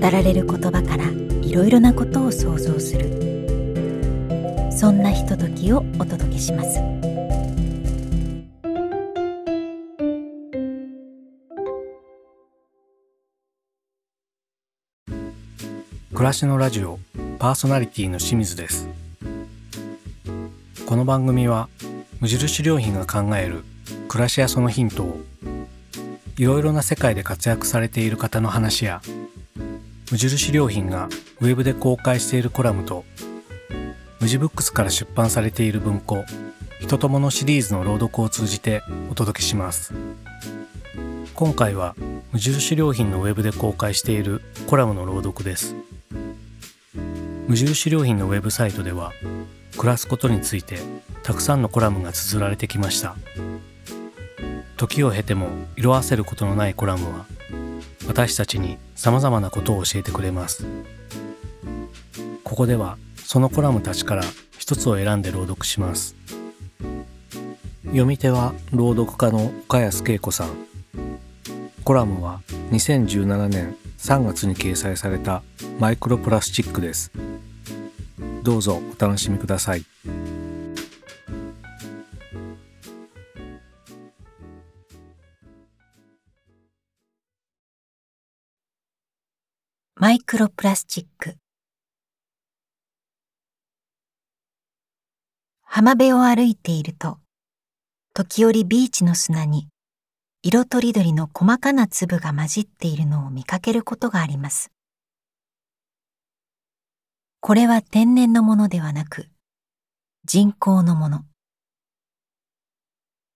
[0.00, 1.10] 語られる言葉から
[1.42, 3.10] いろいろなことを想像する。
[4.70, 6.78] そんなひとときをお届けします。
[16.14, 17.00] 暮らしのラジオ
[17.40, 18.88] パーソナリティの清水です。
[20.86, 21.68] この番組は
[22.20, 23.64] 無印良品が考える
[24.06, 25.20] 暮らしやそのヒントを
[26.36, 29.02] いろいろな世界で活躍されている方の話や
[30.10, 31.08] 無印良品が
[31.40, 33.04] ウェブで公開しているコラムと
[34.20, 36.24] 無地ブックスから出版されている文庫
[36.80, 39.92] 人とものシリーズの朗読を通じてお届けします。
[41.34, 41.94] 今回は
[42.32, 45.74] 無印良品のウェブで公開しているコラムの朗読です。
[47.46, 49.12] 無印良品のウェブサイトでは
[49.76, 50.78] 暮らすことについて
[51.22, 53.16] たくさんのコラムが綴られてきました。
[54.76, 57.26] 時を経ても色あせることのないコラムは
[58.06, 60.66] 私たちに様々なことを教えてくれます。
[62.42, 64.24] ここではそのコラムたちから
[64.58, 66.16] 一つを選んで朗読します。
[67.84, 70.48] 読み手は朗読家の岡安恵子さん。
[71.84, 72.40] コラムは
[72.72, 75.42] 2017年3月に掲載された
[75.78, 77.12] マイクロプラスチックです。
[78.42, 79.84] どうぞお楽しみください。
[90.30, 91.36] クロプラスチック。
[95.62, 97.18] 浜辺を歩いていると
[98.12, 99.68] 時折ビーチの砂に
[100.42, 104.70] 色とりどりの細かな粒が混じっているのを見かけることがあります。
[107.40, 109.30] これは天然のものではなく
[110.26, 111.24] 人工のもの。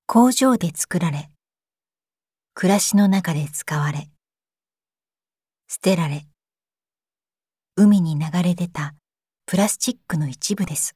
[0.05, 1.31] 工場で作られ
[2.53, 4.11] 暮らしの中で使われ
[5.69, 6.27] 捨てられ
[7.75, 8.95] 海に流れ出た
[9.47, 10.95] プラスチックの一部です。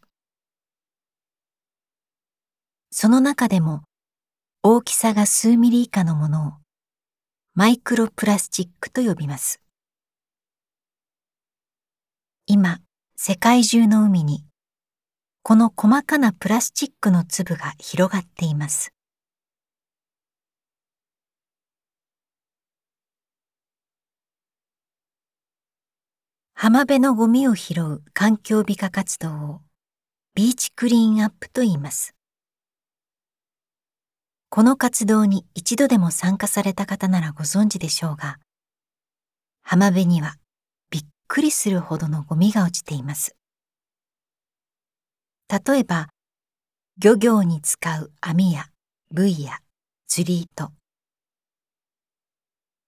[2.90, 3.82] その中でも
[4.62, 6.52] 大きさが数ミリ以下のものを
[7.54, 9.60] マイクロプラスチックと呼びます。
[12.46, 12.80] 今、
[13.16, 14.44] 世界中の海に
[15.42, 18.95] この細かなプラスチックの粒が広がっています。
[26.58, 29.60] 浜辺のゴミを拾う環境美化活動を
[30.34, 32.14] ビーチクリーンアップと言います。
[34.48, 38.38] この活動に一度でも参加された方ならご存知でしょうが、
[39.64, 40.36] 浜辺には
[40.88, 43.36] びっくりするほどのゴミが落ちています。
[45.50, 46.08] 例えば、
[46.96, 48.64] 漁業に使う網や
[49.10, 49.58] ブイや
[50.06, 50.72] 釣り糸、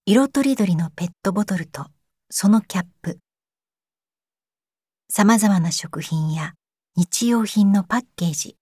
[0.06, 1.84] 色とりどりのペットボトルと
[2.30, 3.18] そのキャップ、
[5.10, 6.52] 様々な食品や
[6.94, 8.56] 日用品のパッケージ、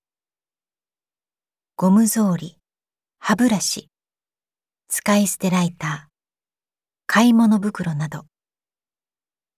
[1.75, 2.55] ゴム草履、
[3.19, 3.89] 歯ブラシ、
[4.89, 6.13] 使い捨てライター、
[7.09, 8.27] 買い物袋など、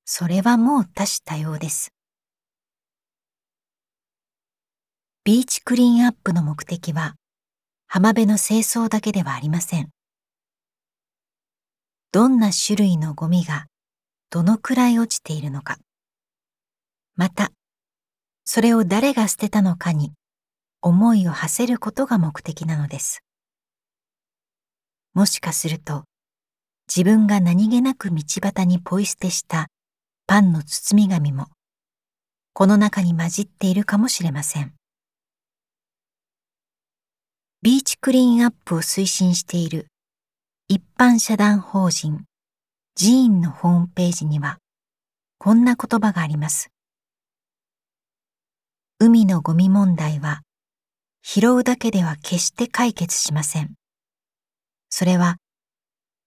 [0.07, 1.93] それはもう多種多様です。
[5.25, 7.17] ビーチクリーンアップの目的は、
[7.87, 9.91] 浜辺の清掃だけではありません。
[12.13, 13.67] どんな種類のゴミが
[14.31, 15.77] どのくらい落ちているのか。
[17.19, 17.51] また、
[18.45, 20.13] それを誰が捨てたのかに
[20.81, 23.25] 思いを馳せることが目的なのです。
[25.15, 26.05] もしかすると、
[26.87, 29.67] 自分が何気なく道端にポイ捨てした
[30.29, 31.49] パンの包み紙も、
[32.53, 34.73] この中に混じっているかもしれません。
[37.63, 39.89] ビーチクリーンアップを推進している
[40.69, 42.27] 一般社団法人
[42.97, 44.59] 寺院のホームページには、
[45.39, 46.71] こんな言葉があります。
[49.01, 50.41] 海のゴミ問題は
[51.23, 53.75] 拾うだけでは決して解決しません。
[54.91, 55.37] それは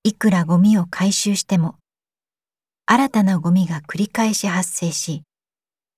[0.04, 1.76] いくらゴミを回収しても
[2.86, 5.24] 新たなゴミが繰り返し発生し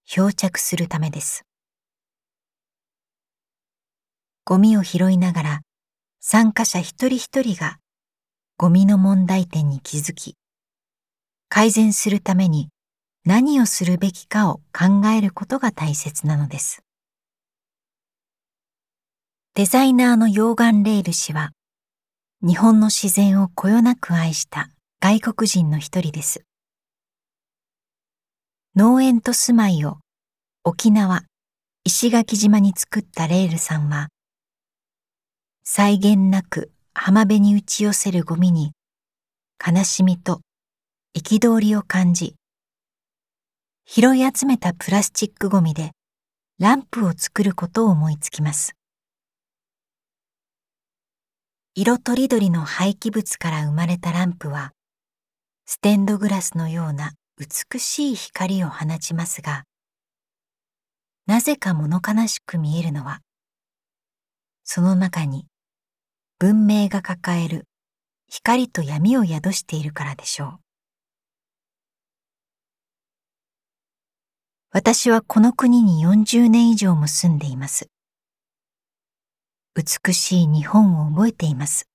[0.08, 1.44] 漂着するためです。
[4.44, 5.62] ゴミを拾いながら
[6.22, 7.78] 参加者一人一人が
[8.58, 10.38] ゴミの問題点に気づき
[11.50, 12.70] 改善するために
[13.26, 16.84] 何をするべきかを考えることが大切なのです。
[19.56, 21.52] デザイナーの溶岩レール氏は
[22.42, 26.44] 日本の自然をこよなく愛した外国人の一人です。
[28.76, 30.00] 農園と住まいを
[30.66, 31.24] 沖縄、
[31.86, 34.10] 石垣島に作ったレールさんは
[35.64, 38.74] 際限なく浜辺に打ち寄せるゴミに
[39.66, 40.42] 悲しみと
[41.18, 42.36] 憤りを感じ
[43.86, 45.92] 拾い集めたプラスチックゴミで
[46.58, 48.76] ランプを作ることを思いつきます
[51.76, 54.72] 色とりどりの廃棄物から生まれたランプは
[55.66, 59.64] ステンドグラスのような美しい光を放ちますが
[61.28, 63.20] なぜか物悲しく見えるのは
[64.64, 65.46] その中に
[66.40, 67.66] 文明が抱える
[68.30, 70.63] 光と闇を宿しているからでしょう。
[74.76, 77.92] 私はこの国に40年以上も住んでいます。
[79.76, 81.88] 美しい日本を覚えています。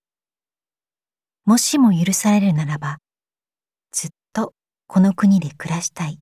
[1.45, 2.99] もしも許されるならば、
[3.91, 4.55] ずっと
[4.87, 6.21] この国で暮らしたい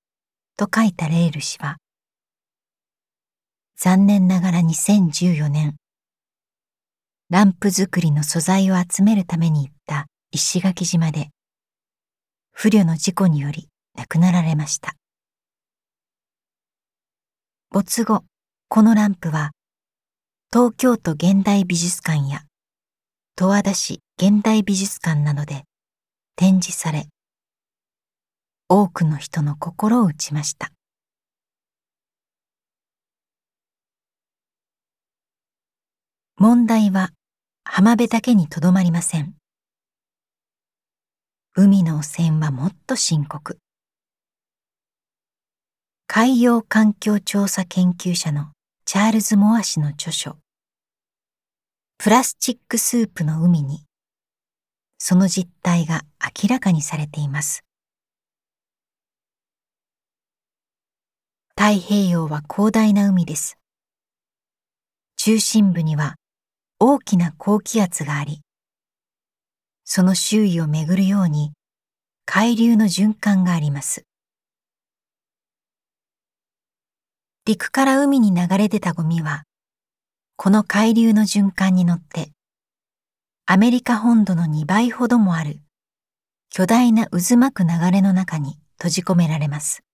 [0.57, 1.77] と書いたレール氏は、
[3.77, 5.77] 残念ながら2014年、
[7.29, 11.29] ランプ作りの素材を集めるために行った石垣島で、
[12.53, 14.95] 不慮の事故により亡くなられました。
[17.79, 18.25] 没後、
[18.71, 19.51] このランプは、
[20.51, 22.45] 東京都現代美術館や
[23.37, 25.65] 十和田市現代美術館などで
[26.37, 27.07] 展示され、
[28.71, 30.73] 多くの人の心を打ちました。
[36.39, 37.11] 問題は
[37.63, 39.35] 浜辺だけにとどまりません。
[41.55, 43.59] 海の汚染はもっと深刻。
[46.19, 48.47] 海洋環境調査研究者の
[48.87, 50.39] チャールズ・モア氏の著書
[51.99, 53.81] プラスチックスープの海に
[54.97, 56.05] その実態が
[56.43, 57.67] 明らかにされています。
[61.55, 63.59] 太平洋は広大な海です。
[65.19, 66.15] 中心部には
[66.81, 68.41] 大きな高気圧があり、
[69.85, 71.53] その周囲を巡るように
[72.25, 74.07] 海流の循環があります。
[77.47, 79.45] 陸から海に流れ出たゴミは、
[80.35, 82.33] この海流の循環に乗って、
[83.47, 85.61] アメリカ本土の2倍ほどもある
[86.51, 89.85] 巨大な渦巻く流れの中に閉じ込められます。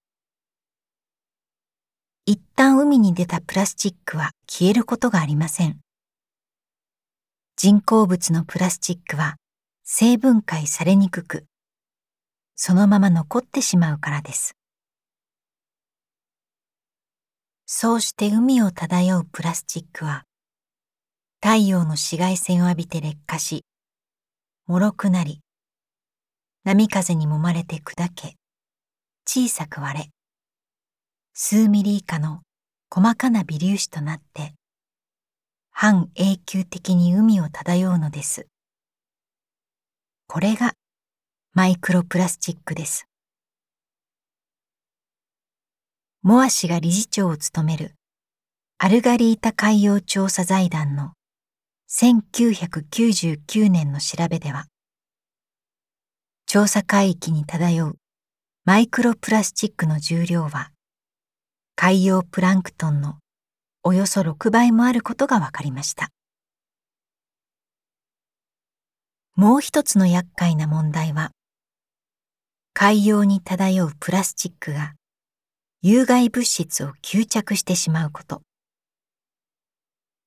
[2.25, 5.79] 一旦海に出たプラスチックは消えることがありません。
[7.57, 9.37] 人工物のプラスチックは
[9.85, 11.45] 成分解されにくく、
[12.57, 14.55] そのまま残ってしまうからです。
[17.75, 20.25] そうして海を漂うプラスチックは、
[21.43, 23.65] 太陽の紫外線を浴びて劣化し、
[24.67, 25.41] 脆くなり、
[26.65, 28.37] 波風に揉まれて砕け、
[29.27, 30.11] 小さく割れ、
[31.33, 32.43] 数ミリ以下の
[32.91, 34.53] 細かな微粒子となって、
[35.71, 38.47] 半永久的に海を漂うのです。
[40.27, 40.75] これが
[41.55, 43.07] マイクロプラスチックです。
[46.25, 47.97] モア氏が理事長を務める
[48.79, 51.15] アルガリータ海洋調査財団の
[51.91, 54.67] 1999年の調べでは、
[56.47, 57.97] 調査海域に漂う
[58.65, 60.71] マイクロプラスチックの重量は
[61.75, 63.17] 海洋プランクトンの
[63.83, 66.11] およそ6倍もあることが分かりました。
[69.35, 71.33] もう一つの厄介な問題は、
[72.75, 74.95] 海洋に漂うプラスチックが
[75.85, 78.43] 有害物質を吸着してしまうこと。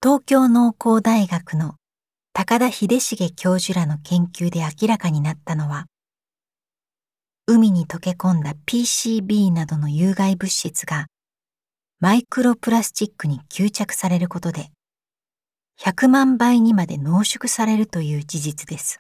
[0.04, 1.76] 東京農工大学の
[2.34, 5.86] 高田秀重教授らの研究で明らかになったのは、
[7.48, 11.08] 海に溶け込んだ PCB などの有害物質が
[12.02, 14.72] マイクロプラスチックに吸着されることで、
[15.80, 19.00] 100万倍にまで濃縮されるという事実です。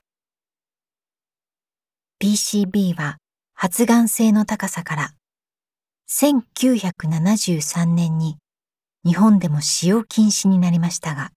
[2.23, 3.17] PCB は
[3.55, 5.11] 発がん性の高さから
[6.09, 8.37] 1973年に
[9.05, 11.31] 日本でも使用禁止になりましたが、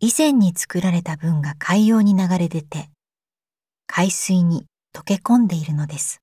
[0.00, 2.88] 以前に作られた分が海洋に流れ出て、
[3.86, 6.20] 海水に溶け込んでいるのです。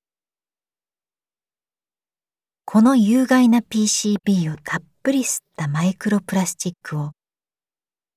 [2.64, 7.12] この有害な PCB をたっぷり吸ったマイクロプラスチックを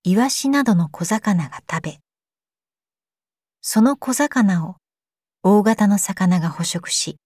[0.05, 1.99] イワシなどの小魚が食べ、
[3.61, 4.77] その小魚を
[5.43, 7.17] 大型の魚が捕食し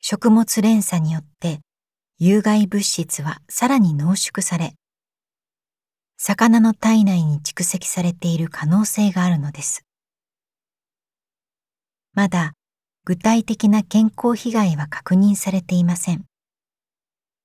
[0.00, 1.60] 食物連鎖によって
[2.18, 4.74] 有害物質はさらに濃縮され
[6.16, 9.84] 魚の体内に蓄積されている可能性があるのです。
[12.12, 12.54] まだ
[13.04, 16.24] 具体的な健康被害は確認されていません。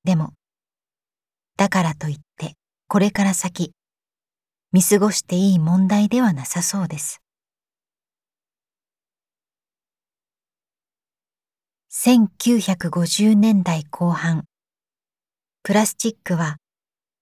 [0.03, 0.33] でも
[1.55, 2.55] だからといって
[2.88, 3.72] これから先
[4.72, 7.22] 見過ごしていい問題ではなさそうです。
[11.95, 14.45] 1950年代後半
[15.62, 16.57] プラスチックは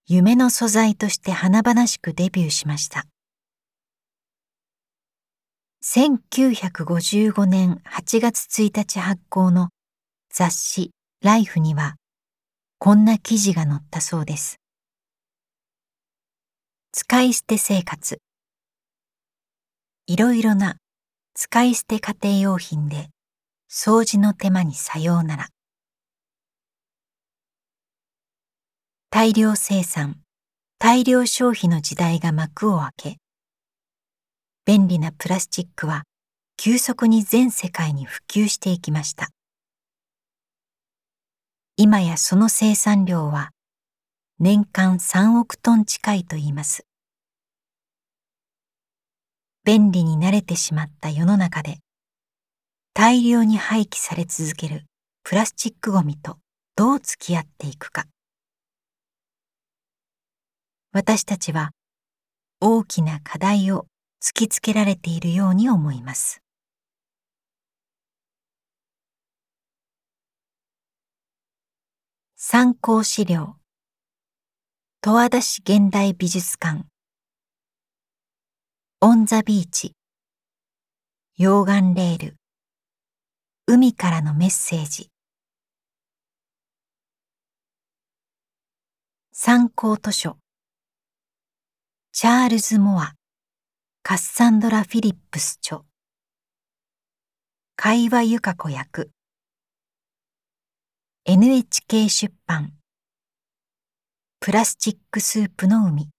[0.06, 3.04] 夢の素材として華々しくデビューしました。
[5.84, 9.68] 1955年8月1日発行の
[10.32, 10.90] 雑誌
[11.22, 11.96] ライフには
[12.78, 14.56] こんな記事が載ったそうです。
[16.92, 18.18] 使い捨て生活。
[20.06, 20.78] いろいろな
[21.34, 23.11] 使い捨て家庭用品で
[23.74, 25.48] 掃除の手間にさようなら
[29.08, 30.20] 大量生産
[30.78, 33.16] 大量消費の時代が幕を開け
[34.66, 36.02] 便利なプラスチックは
[36.58, 39.30] 急速に全世界に普及していきました
[41.78, 43.52] 今やその生産量は
[44.38, 46.84] 年間3億トン近いと言います。
[49.64, 51.78] 便利に慣れてしまった世の中で
[52.94, 54.84] 大量に廃棄され続ける
[55.24, 56.36] プラスチックごみと
[56.76, 58.04] どう付き合っていくか。
[60.92, 61.70] 私たちは
[62.60, 63.86] 大きな課題を
[64.22, 66.42] 突きつけられているように思います。
[72.36, 73.56] 参考資料
[75.00, 76.84] 十和田市現代美術館
[79.00, 79.94] オンザビーチ
[81.38, 82.36] 溶岩レール
[83.74, 85.10] 海からのメッセージ。
[89.32, 90.36] 参考図書。
[92.12, 93.14] チャールズ・モア。
[94.02, 95.86] カッサンドラ・フィリップス著。
[97.74, 99.10] 会話ゆか子役。
[101.24, 102.74] NHK 出版。
[104.38, 106.10] プラスチックスープの海。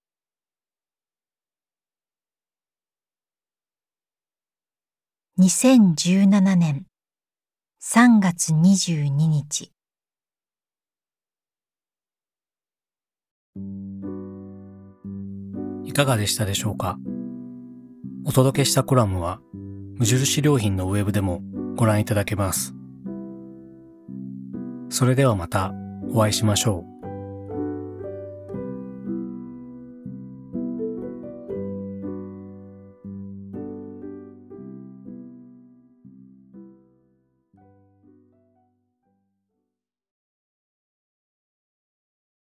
[5.38, 6.86] 2017年。
[7.86, 9.70] 3月22日
[15.84, 16.96] いかがでしたでしょうか？
[18.24, 19.38] お届けしたコラムは
[19.98, 21.42] 無印良品のウェブでも
[21.76, 22.74] ご覧いただけます。
[24.88, 25.74] それではまた
[26.10, 26.93] お会いしましょう。